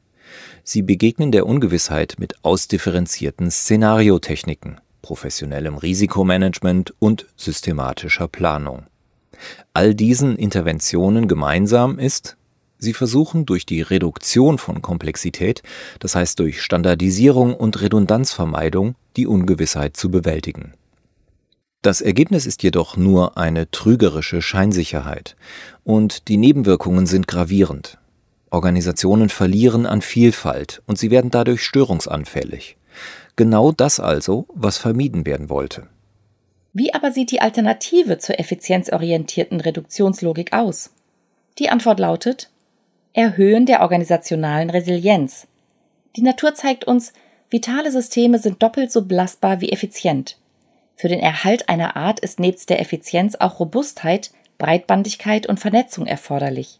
Sie 0.64 0.82
begegnen 0.82 1.32
der 1.32 1.46
Ungewissheit 1.46 2.16
mit 2.18 2.44
ausdifferenzierten 2.44 3.52
Szenariotechniken, 3.52 4.80
professionellem 5.02 5.78
Risikomanagement 5.78 6.94
und 7.00 7.28
systematischer 7.36 8.28
Planung. 8.28 8.86
All 9.74 9.96
diesen 9.96 10.36
Interventionen 10.36 11.28
gemeinsam 11.28 12.00
ist, 12.00 12.38
sie 12.78 12.94
versuchen 12.94 13.46
durch 13.46 13.66
die 13.66 13.82
Reduktion 13.82 14.58
von 14.58 14.82
Komplexität, 14.82 15.64
das 16.00 16.16
heißt 16.16 16.40
durch 16.40 16.62
Standardisierung 16.62 17.56
und 17.56 17.82
Redundanzvermeidung, 17.82 18.96
die 19.16 19.28
Ungewissheit 19.28 19.98
zu 19.98 20.10
bewältigen. 20.10 20.74
Das 21.82 22.02
Ergebnis 22.02 22.46
ist 22.46 22.62
jedoch 22.62 22.96
nur 22.96 23.38
eine 23.38 23.70
trügerische 23.72 24.42
Scheinsicherheit 24.42 25.36
und 25.84 26.28
die 26.28 26.38
Nebenwirkungen 26.38 27.08
sind 27.08 27.28
gravierend. 27.28 27.98
Organisationen 28.52 29.30
verlieren 29.30 29.86
an 29.86 30.02
Vielfalt 30.02 30.84
und 30.86 31.00
sie 31.00 31.10
werden 31.10 31.32
dadurch 31.32 31.64
störungsanfällig. 31.64 32.78
Genau 33.36 33.72
das 33.72 34.00
also, 34.00 34.46
was 34.54 34.78
vermieden 34.78 35.26
werden 35.26 35.50
wollte. 35.50 35.88
Wie 36.74 36.94
aber 36.94 37.12
sieht 37.12 37.32
die 37.32 37.42
Alternative 37.42 38.18
zur 38.18 38.40
effizienzorientierten 38.40 39.60
Reduktionslogik 39.60 40.54
aus? 40.54 40.92
Die 41.60 41.70
Antwort 41.70 42.00
lautet 42.00 42.50
Erhöhen 43.14 43.66
der 43.66 43.82
organisationalen 43.82 44.70
Resilienz. 44.70 45.48
Die 46.16 46.22
Natur 46.22 46.56
zeigt 46.56 46.86
uns, 46.86 47.12
vitale 47.50 47.92
Systeme 47.92 48.40
sind 48.40 48.64
doppelt 48.64 48.90
so 48.90 49.04
belastbar 49.04 49.60
wie 49.60 49.72
effizient. 49.72 50.38
Für 50.96 51.10
den 51.10 51.20
Erhalt 51.20 51.68
einer 51.68 51.98
Art 51.98 52.22
ist 52.22 52.40
nebst 52.40 52.70
der 52.70 52.80
Effizienz 52.80 53.36
auch 53.36 53.60
Robustheit, 53.60 54.32
Breitbandigkeit 54.58 55.48
und 55.48 55.60
Vernetzung 55.60 56.06
erforderlich. 56.06 56.80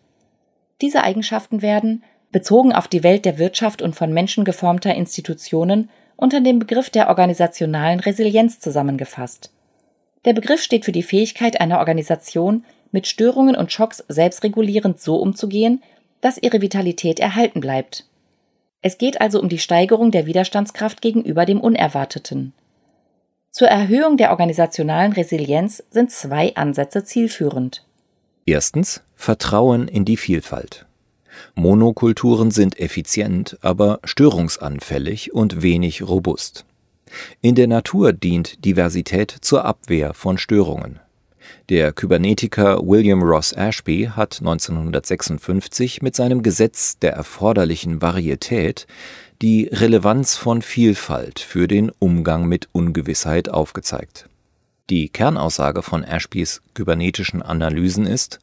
Diese 0.80 1.04
Eigenschaften 1.04 1.62
werden, 1.62 2.04
bezogen 2.32 2.72
auf 2.72 2.88
die 2.88 3.04
Welt 3.04 3.26
der 3.26 3.40
Wirtschaft 3.40 3.82
und 3.82 3.96
von 3.96 4.14
Menschen 4.14 4.46
geformter 4.46 4.96
Institutionen, 4.96 5.90
unter 6.16 6.40
dem 6.40 6.60
Begriff 6.60 6.90
der 6.90 7.10
organisationalen 7.10 8.00
Resilienz 8.00 8.60
zusammengefasst. 8.60 9.52
Der 10.26 10.34
Begriff 10.34 10.62
steht 10.62 10.86
für 10.86 10.92
die 10.92 11.04
Fähigkeit 11.04 11.60
einer 11.60 11.80
Organisation, 11.80 12.66
mit 12.92 13.08
Störungen 13.08 13.56
und 13.56 13.72
Schocks 13.72 14.04
selbstregulierend 14.08 15.00
so 15.00 15.16
umzugehen, 15.16 15.82
dass 16.20 16.38
ihre 16.38 16.62
Vitalität 16.62 17.20
erhalten 17.20 17.62
bleibt. 17.62 18.06
Es 18.82 18.98
geht 18.98 19.22
also 19.22 19.40
um 19.42 19.50
die 19.50 19.60
Steigerung 19.60 20.12
der 20.12 20.26
Widerstandskraft 20.26 21.02
gegenüber 21.02 21.46
dem 21.46 21.60
Unerwarteten. 21.60 22.54
Zur 23.52 23.68
Erhöhung 23.68 24.18
der 24.18 24.32
organisationalen 24.32 25.14
Resilienz 25.14 25.84
sind 25.92 26.12
zwei 26.12 26.56
Ansätze 26.56 27.04
zielführend. 27.04 27.86
Erstens 28.46 29.04
Vertrauen 29.16 29.88
in 29.88 30.06
die 30.06 30.18
Vielfalt. 30.18 30.86
Monokulturen 31.56 32.52
sind 32.52 32.80
effizient, 32.80 33.58
aber 33.62 34.00
störungsanfällig 34.04 35.34
und 35.34 35.62
wenig 35.62 36.02
robust. 36.08 36.66
In 37.42 37.56
der 37.56 37.68
Natur 37.68 38.14
dient 38.14 38.64
Diversität 38.66 39.36
zur 39.42 39.66
Abwehr 39.66 40.14
von 40.14 40.38
Störungen. 40.38 41.00
Der 41.70 41.92
Kybernetiker 41.92 42.86
William 42.86 43.24
Ross 43.24 43.54
Ashby 43.54 44.10
hat 44.16 44.40
1956 44.40 46.02
mit 46.02 46.16
seinem 46.16 46.44
Gesetz 46.44 47.00
der 47.00 47.14
erforderlichen 47.14 48.02
Varietät 48.02 48.88
die 49.42 49.70
Relevanz 49.72 50.36
von 50.36 50.62
Vielfalt 50.62 51.40
für 51.40 51.68
den 51.68 51.92
Umgang 52.00 52.48
mit 52.48 52.70
Ungewissheit 52.74 53.50
aufgezeigt. 53.50 54.30
Die 54.90 55.10
Kernaussage 55.10 55.82
von 55.82 56.04
Ashbys 56.04 56.62
kybernetischen 56.74 57.42
Analysen 57.42 58.06
ist, 58.06 58.40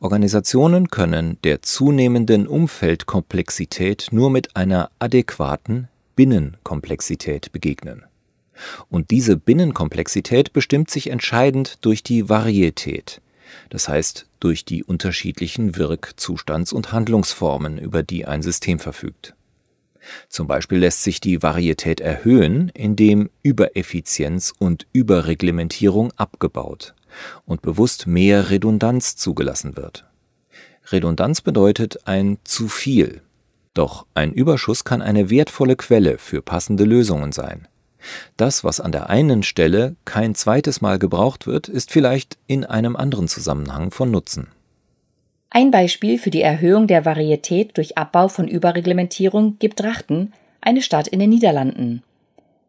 Organisationen 0.00 0.88
können 0.88 1.38
der 1.44 1.62
zunehmenden 1.62 2.46
Umfeldkomplexität 2.46 4.08
nur 4.10 4.30
mit 4.30 4.56
einer 4.56 4.90
adäquaten 4.98 5.88
Binnenkomplexität 6.18 7.52
begegnen. 7.52 8.02
Und 8.88 9.12
diese 9.12 9.36
Binnenkomplexität 9.36 10.52
bestimmt 10.52 10.90
sich 10.90 11.10
entscheidend 11.10 11.78
durch 11.82 12.02
die 12.02 12.28
Varietät, 12.28 13.20
das 13.70 13.88
heißt 13.88 14.26
durch 14.40 14.64
die 14.64 14.82
unterschiedlichen 14.82 15.76
Wirk-, 15.76 16.14
Zustands- 16.16 16.72
und 16.72 16.90
Handlungsformen, 16.90 17.78
über 17.78 18.02
die 18.02 18.26
ein 18.26 18.42
System 18.42 18.80
verfügt. 18.80 19.36
Zum 20.28 20.48
Beispiel 20.48 20.78
lässt 20.78 21.04
sich 21.04 21.20
die 21.20 21.40
Varietät 21.40 22.00
erhöhen, 22.00 22.72
indem 22.74 23.30
Übereffizienz 23.44 24.52
und 24.58 24.88
Überreglementierung 24.92 26.12
abgebaut 26.16 26.96
und 27.46 27.62
bewusst 27.62 28.08
mehr 28.08 28.50
Redundanz 28.50 29.14
zugelassen 29.14 29.76
wird. 29.76 30.04
Redundanz 30.90 31.42
bedeutet 31.42 32.08
ein 32.08 32.38
zu 32.42 32.66
viel, 32.66 33.22
doch 33.78 34.06
ein 34.14 34.32
Überschuss 34.32 34.84
kann 34.84 35.00
eine 35.00 35.30
wertvolle 35.30 35.76
Quelle 35.76 36.18
für 36.18 36.42
passende 36.42 36.84
Lösungen 36.84 37.32
sein. 37.32 37.68
Das, 38.36 38.64
was 38.64 38.80
an 38.80 38.92
der 38.92 39.08
einen 39.08 39.42
Stelle 39.42 39.96
kein 40.04 40.34
zweites 40.34 40.80
Mal 40.80 40.98
gebraucht 40.98 41.46
wird, 41.46 41.68
ist 41.68 41.90
vielleicht 41.90 42.38
in 42.46 42.64
einem 42.64 42.96
anderen 42.96 43.28
Zusammenhang 43.28 43.90
von 43.90 44.10
Nutzen. 44.10 44.48
Ein 45.50 45.70
Beispiel 45.70 46.18
für 46.18 46.30
die 46.30 46.42
Erhöhung 46.42 46.86
der 46.86 47.04
Varietät 47.04 47.76
durch 47.76 47.96
Abbau 47.96 48.28
von 48.28 48.48
Überreglementierung 48.48 49.58
gibt 49.58 49.80
Drachten, 49.80 50.32
eine 50.60 50.82
Stadt 50.82 51.08
in 51.08 51.20
den 51.20 51.30
Niederlanden. 51.30 52.02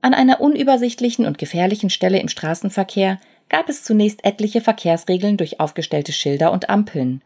An 0.01 0.13
einer 0.13 0.39
unübersichtlichen 0.39 1.25
und 1.25 1.37
gefährlichen 1.37 1.89
Stelle 1.89 2.19
im 2.19 2.29
Straßenverkehr 2.29 3.19
gab 3.49 3.67
es 3.67 3.83
zunächst 3.83 4.23
etliche 4.23 4.61
Verkehrsregeln 4.61 5.35
durch 5.35 5.59
aufgestellte 5.59 6.13
Schilder 6.13 6.51
und 6.51 6.69
Ampeln. 6.69 7.21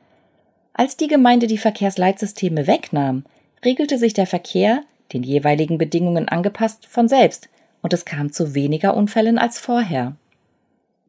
Als 0.74 0.98
die 0.98 1.08
Gemeinde 1.08 1.46
die 1.46 1.60
Verkehrsleitsysteme 1.60 2.66
wegnahm, 2.66 3.26
regelte 3.66 3.98
sich 3.98 4.14
der 4.14 4.28
Verkehr, 4.28 4.84
den 5.14 5.24
jeweiligen 5.24 5.78
Bedingungen 5.78 6.28
angepasst, 6.28 6.86
von 6.86 7.08
selbst, 7.08 7.50
und 7.82 7.94
es 7.94 8.06
kam 8.06 8.32
zu 8.32 8.56
weniger 8.56 8.96
Unfällen 8.96 9.38
als 9.38 9.60
vorher. 9.60 10.16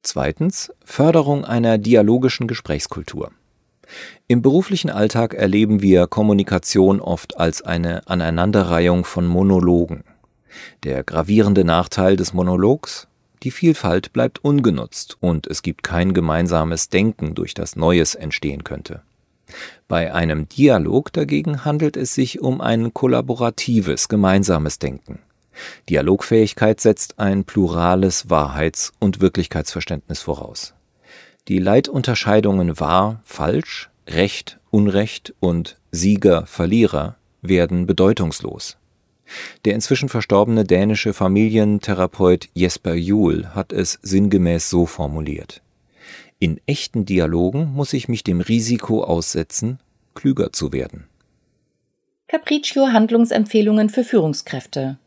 Zweitens 0.03 0.73
Förderung 0.85 1.45
einer 1.45 1.79
dialogischen 1.79 2.47
Gesprächskultur. 2.47 3.31
Im 4.29 4.43
beruflichen 4.43 4.91
Alltag 4.91 5.35
erleben 5.35 5.83
wir 5.83 6.07
Kommunikation 6.07 7.01
oft 7.01 7.39
als 7.39 7.63
eine 7.63 8.07
Aneinanderreihung 8.09 9.05
von 9.05 9.27
Monologen. 9.27 10.05
Der 10.83 11.05
gravierende 11.05 11.65
Nachteil 11.65 12.17
des 12.17 12.33
Monologs 12.33 13.09
die 13.45 13.51
Vielfalt 13.51 14.15
bleibt 14.15 14.43
ungenutzt 14.43 15.19
und 15.21 15.47
es 15.47 15.61
gibt 15.61 15.83
kein 15.83 16.15
gemeinsames 16.15 16.89
Denken, 16.89 17.35
durch 17.35 17.53
das 17.53 17.77
Neues 17.77 18.15
entstehen 18.15 18.65
könnte. 18.65 19.03
Bei 19.89 20.15
einem 20.15 20.49
Dialog 20.49 21.13
dagegen 21.13 21.65
handelt 21.65 21.97
es 21.97 22.15
sich 22.15 22.41
um 22.41 22.61
ein 22.61 22.95
kollaboratives, 22.95 24.09
gemeinsames 24.09 24.79
Denken. 24.79 25.21
Dialogfähigkeit 25.89 26.81
setzt 26.81 27.19
ein 27.19 27.45
plurales 27.45 28.31
Wahrheits- 28.31 28.93
und 28.99 29.21
Wirklichkeitsverständnis 29.21 30.21
voraus. 30.21 30.75
Die 31.49 31.59
Leitunterscheidungen 31.59 32.81
wahr, 32.81 33.21
falsch, 33.25 33.91
Recht, 34.09 34.59
Unrecht 34.71 35.35
und 35.41 35.79
Sieger, 35.91 36.47
Verlierer 36.47 37.17
werden 37.43 37.87
bedeutungslos. 37.87 38.77
Der 39.65 39.75
inzwischen 39.75 40.09
verstorbene 40.09 40.65
dänische 40.65 41.15
Familientherapeut 41.15 42.49
Jesper 42.53 42.95
Juhl 42.95 43.49
hat 43.55 43.73
es 43.73 43.99
sinngemäß 44.03 44.69
so 44.69 44.87
formuliert. 44.87 45.63
In 46.45 46.61
echten 46.67 47.07
Dialogen 47.07 47.73
muss 47.73 47.95
ich 47.95 48.07
mich 48.07 48.23
dem 48.23 48.43
Risiko 48.43 49.03
aussetzen, 49.03 49.79
klüger 50.13 50.53
zu 50.53 50.75
werden. 50.75 51.09
Capriccio 52.29 52.89
Handlungsempfehlungen 52.89 53.89
für 53.89 54.05
Führungskräfte. 54.05 54.99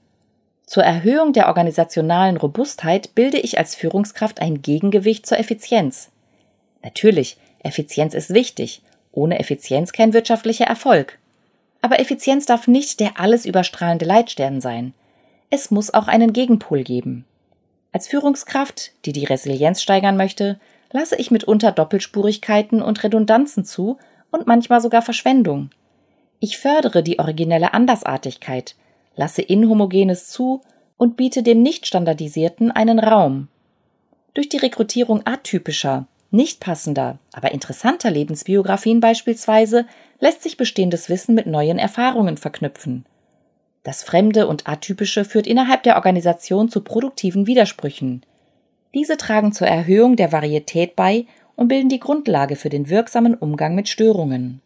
Zur 0.66 0.82
Erhöhung 0.82 1.34
der 1.34 1.46
organisationalen 1.46 2.38
Robustheit 2.38 3.14
bilde 3.14 3.38
ich 3.38 3.60
als 3.60 3.76
Führungskraft 3.76 4.42
ein 4.42 4.64
Gegengewicht 4.64 5.28
zur 5.28 5.38
Effizienz. 5.38 6.10
Natürlich, 6.82 7.38
Effizienz 7.60 8.16
ist 8.16 8.34
wichtig, 8.34 8.82
ohne 9.12 9.38
Effizienz 9.40 9.92
kein 9.92 10.14
wirtschaftlicher 10.14 10.66
Erfolg. 10.66 11.20
Aber 11.82 12.00
Effizienz 12.00 12.48
darf 12.48 12.68
nicht 12.68 13.00
der 13.00 13.20
alles 13.20 13.46
überstrahlende 13.46 14.06
Leitstern 14.06 14.60
sein. 14.60 14.96
Es 15.52 15.70
muss 15.70 15.94
auch 15.94 16.08
einen 16.08 16.34
Gegenpol 16.34 16.84
geben. 16.84 17.26
Als 17.92 18.08
Führungskraft, 18.08 18.94
die 19.06 19.14
die 19.14 19.26
Resilienz 19.26 19.84
steigern 19.84 20.18
möchte, 20.18 20.60
lasse 20.92 21.16
ich 21.16 21.32
mitunter 21.32 21.72
Doppelspurigkeiten 21.72 22.82
und 22.82 23.04
Redundanzen 23.04 23.66
zu 23.66 23.98
und 24.32 24.48
manchmal 24.48 24.82
sogar 24.82 25.02
Verschwendung. 25.02 25.70
Ich 26.40 26.58
fördere 26.58 27.04
die 27.04 27.20
originelle 27.20 27.74
Andersartigkeit, 27.74 28.76
lasse 29.16 29.42
Inhomogenes 29.42 30.30
zu 30.30 30.62
und 30.98 31.18
biete 31.18 31.44
dem 31.44 31.62
Nicht-Standardisierten 31.62 32.72
einen 32.72 33.00
Raum. 33.00 33.48
Durch 34.34 34.50
die 34.50 34.58
Rekrutierung 34.58 35.22
atypischer, 35.26 36.08
nicht 36.30 36.60
passender, 36.60 37.18
aber 37.34 37.52
interessanter 37.52 38.12
Lebensbiografien 38.12 39.00
beispielsweise 39.00 39.86
lässt 40.20 40.44
sich 40.44 40.58
bestehendes 40.58 41.10
Wissen 41.10 41.36
mit 41.36 41.48
neuen 41.48 41.80
Erfahrungen 41.80 42.38
verknüpfen. 42.38 43.06
Das 43.84 44.04
Fremde 44.04 44.48
und 44.48 44.68
Atypische 44.68 45.24
führt 45.24 45.48
innerhalb 45.48 45.84
der 45.84 45.96
Organisation 45.96 46.68
zu 46.70 46.82
produktiven 46.82 47.48
Widersprüchen. 47.48 48.22
Diese 48.98 49.16
tragen 49.16 49.54
zur 49.54 49.68
Erhöhung 49.68 50.16
der 50.16 50.32
Varietät 50.32 50.96
bei 50.96 51.28
und 51.56 51.68
bilden 51.68 51.88
die 51.88 52.00
Grundlage 52.00 52.56
für 52.56 52.70
den 52.70 52.90
wirksamen 52.90 53.36
Umgang 53.36 53.76
mit 53.76 53.88
Störungen. 53.88 54.60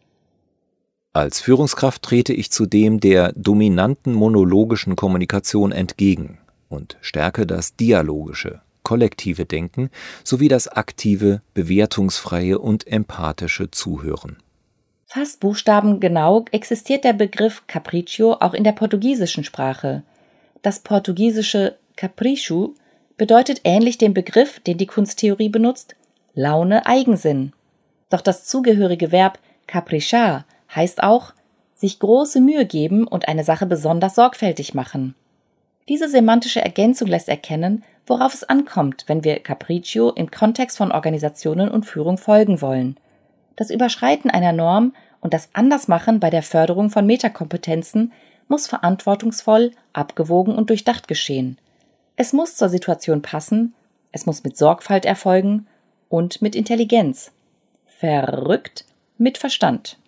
Als 1.12 1.42
Führungskraft 1.42 2.00
trete 2.00 2.32
ich 2.32 2.50
zudem 2.50 2.98
der 2.98 3.34
dominanten 3.36 4.14
monologischen 4.14 4.96
Kommunikation 4.96 5.70
entgegen 5.70 6.38
und 6.70 6.96
stärke 7.02 7.46
das 7.46 7.76
dialogische, 7.76 8.62
kollektive 8.82 9.44
Denken 9.44 9.90
sowie 10.24 10.48
das 10.48 10.66
aktive, 10.66 11.42
bewertungsfreie 11.52 12.58
und 12.58 12.86
empathische 12.86 13.70
Zuhören. 13.70 14.38
Fast 15.04 15.40
buchstabengenau 15.40 16.46
existiert 16.52 17.04
der 17.04 17.12
Begriff 17.12 17.64
Capriccio 17.66 18.38
auch 18.40 18.54
in 18.54 18.64
der 18.64 18.72
portugiesischen 18.72 19.44
Sprache. 19.44 20.04
Das 20.62 20.80
portugiesische 20.80 21.76
Capricho 21.96 22.74
bedeutet 23.22 23.60
ähnlich 23.62 23.98
dem 23.98 24.14
Begriff, 24.14 24.58
den 24.58 24.78
die 24.78 24.88
Kunsttheorie 24.88 25.48
benutzt, 25.48 25.94
Laune, 26.34 26.86
Eigensinn. 26.86 27.52
Doch 28.10 28.20
das 28.20 28.46
zugehörige 28.46 29.12
Verb 29.12 29.38
caprichar 29.68 30.44
heißt 30.74 31.04
auch 31.04 31.32
sich 31.76 32.00
große 32.00 32.40
Mühe 32.40 32.66
geben 32.66 33.06
und 33.06 33.28
eine 33.28 33.44
Sache 33.44 33.66
besonders 33.66 34.16
sorgfältig 34.16 34.74
machen. 34.74 35.14
Diese 35.88 36.08
semantische 36.08 36.62
Ergänzung 36.62 37.06
lässt 37.06 37.28
erkennen, 37.28 37.84
worauf 38.08 38.34
es 38.34 38.42
ankommt, 38.42 39.04
wenn 39.06 39.22
wir 39.22 39.38
Capriccio 39.38 40.10
im 40.10 40.32
Kontext 40.32 40.76
von 40.76 40.90
Organisationen 40.90 41.68
und 41.68 41.86
Führung 41.86 42.18
folgen 42.18 42.60
wollen. 42.60 42.96
Das 43.54 43.70
Überschreiten 43.70 44.32
einer 44.32 44.52
Norm 44.52 44.96
und 45.20 45.32
das 45.32 45.48
Andersmachen 45.52 46.18
bei 46.18 46.30
der 46.30 46.42
Förderung 46.42 46.90
von 46.90 47.06
Metakompetenzen 47.06 48.10
muss 48.48 48.66
verantwortungsvoll, 48.66 49.70
abgewogen 49.92 50.56
und 50.56 50.70
durchdacht 50.70 51.06
geschehen. 51.06 51.56
Es 52.14 52.34
muss 52.34 52.56
zur 52.56 52.68
Situation 52.68 53.22
passen, 53.22 53.74
es 54.12 54.26
muss 54.26 54.44
mit 54.44 54.56
Sorgfalt 54.58 55.06
erfolgen 55.06 55.66
und 56.10 56.42
mit 56.42 56.54
Intelligenz. 56.54 57.32
Verrückt 57.86 58.84
mit 59.16 59.38
Verstand. 59.38 59.98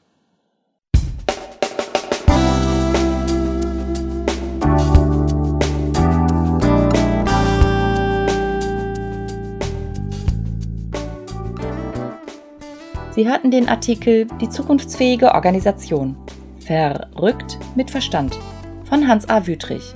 Sie 13.14 13.28
hörten 13.28 13.50
den 13.50 13.68
Artikel 13.68 14.26
Die 14.40 14.50
zukunftsfähige 14.50 15.32
Organisation. 15.32 16.16
Verrückt 16.58 17.58
mit 17.76 17.90
Verstand 17.90 18.38
von 18.84 19.08
Hans 19.08 19.26
A. 19.28 19.46
Wüthrich 19.46 19.94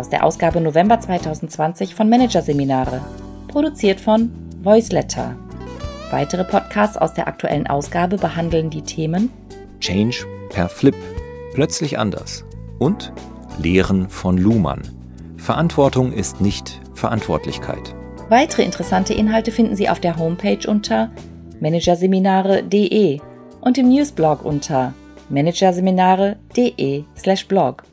aus 0.00 0.08
der 0.08 0.24
Ausgabe 0.24 0.60
November 0.62 0.98
2020 0.98 1.94
von 1.94 2.08
Managerseminare, 2.08 3.02
produziert 3.48 4.00
von 4.00 4.30
Voiceletter. 4.62 5.36
Weitere 6.10 6.44
Podcasts 6.44 6.96
aus 6.96 7.12
der 7.12 7.28
aktuellen 7.28 7.66
Ausgabe 7.66 8.16
behandeln 8.16 8.70
die 8.70 8.80
Themen 8.80 9.30
Change 9.78 10.24
per 10.48 10.70
Flip, 10.70 10.94
plötzlich 11.52 11.98
anders 11.98 12.46
und 12.78 13.12
Lehren 13.58 14.08
von 14.08 14.38
Luhmann. 14.38 14.80
Verantwortung 15.36 16.14
ist 16.14 16.40
nicht 16.40 16.80
Verantwortlichkeit. 16.94 17.94
Weitere 18.30 18.62
interessante 18.62 19.12
Inhalte 19.12 19.52
finden 19.52 19.76
Sie 19.76 19.90
auf 19.90 20.00
der 20.00 20.16
Homepage 20.16 20.66
unter 20.66 21.10
managerseminare.de 21.60 23.20
und 23.60 23.76
im 23.76 23.90
Newsblog 23.90 24.46
unter 24.46 24.94
managerseminare.de/blog. 25.28 27.89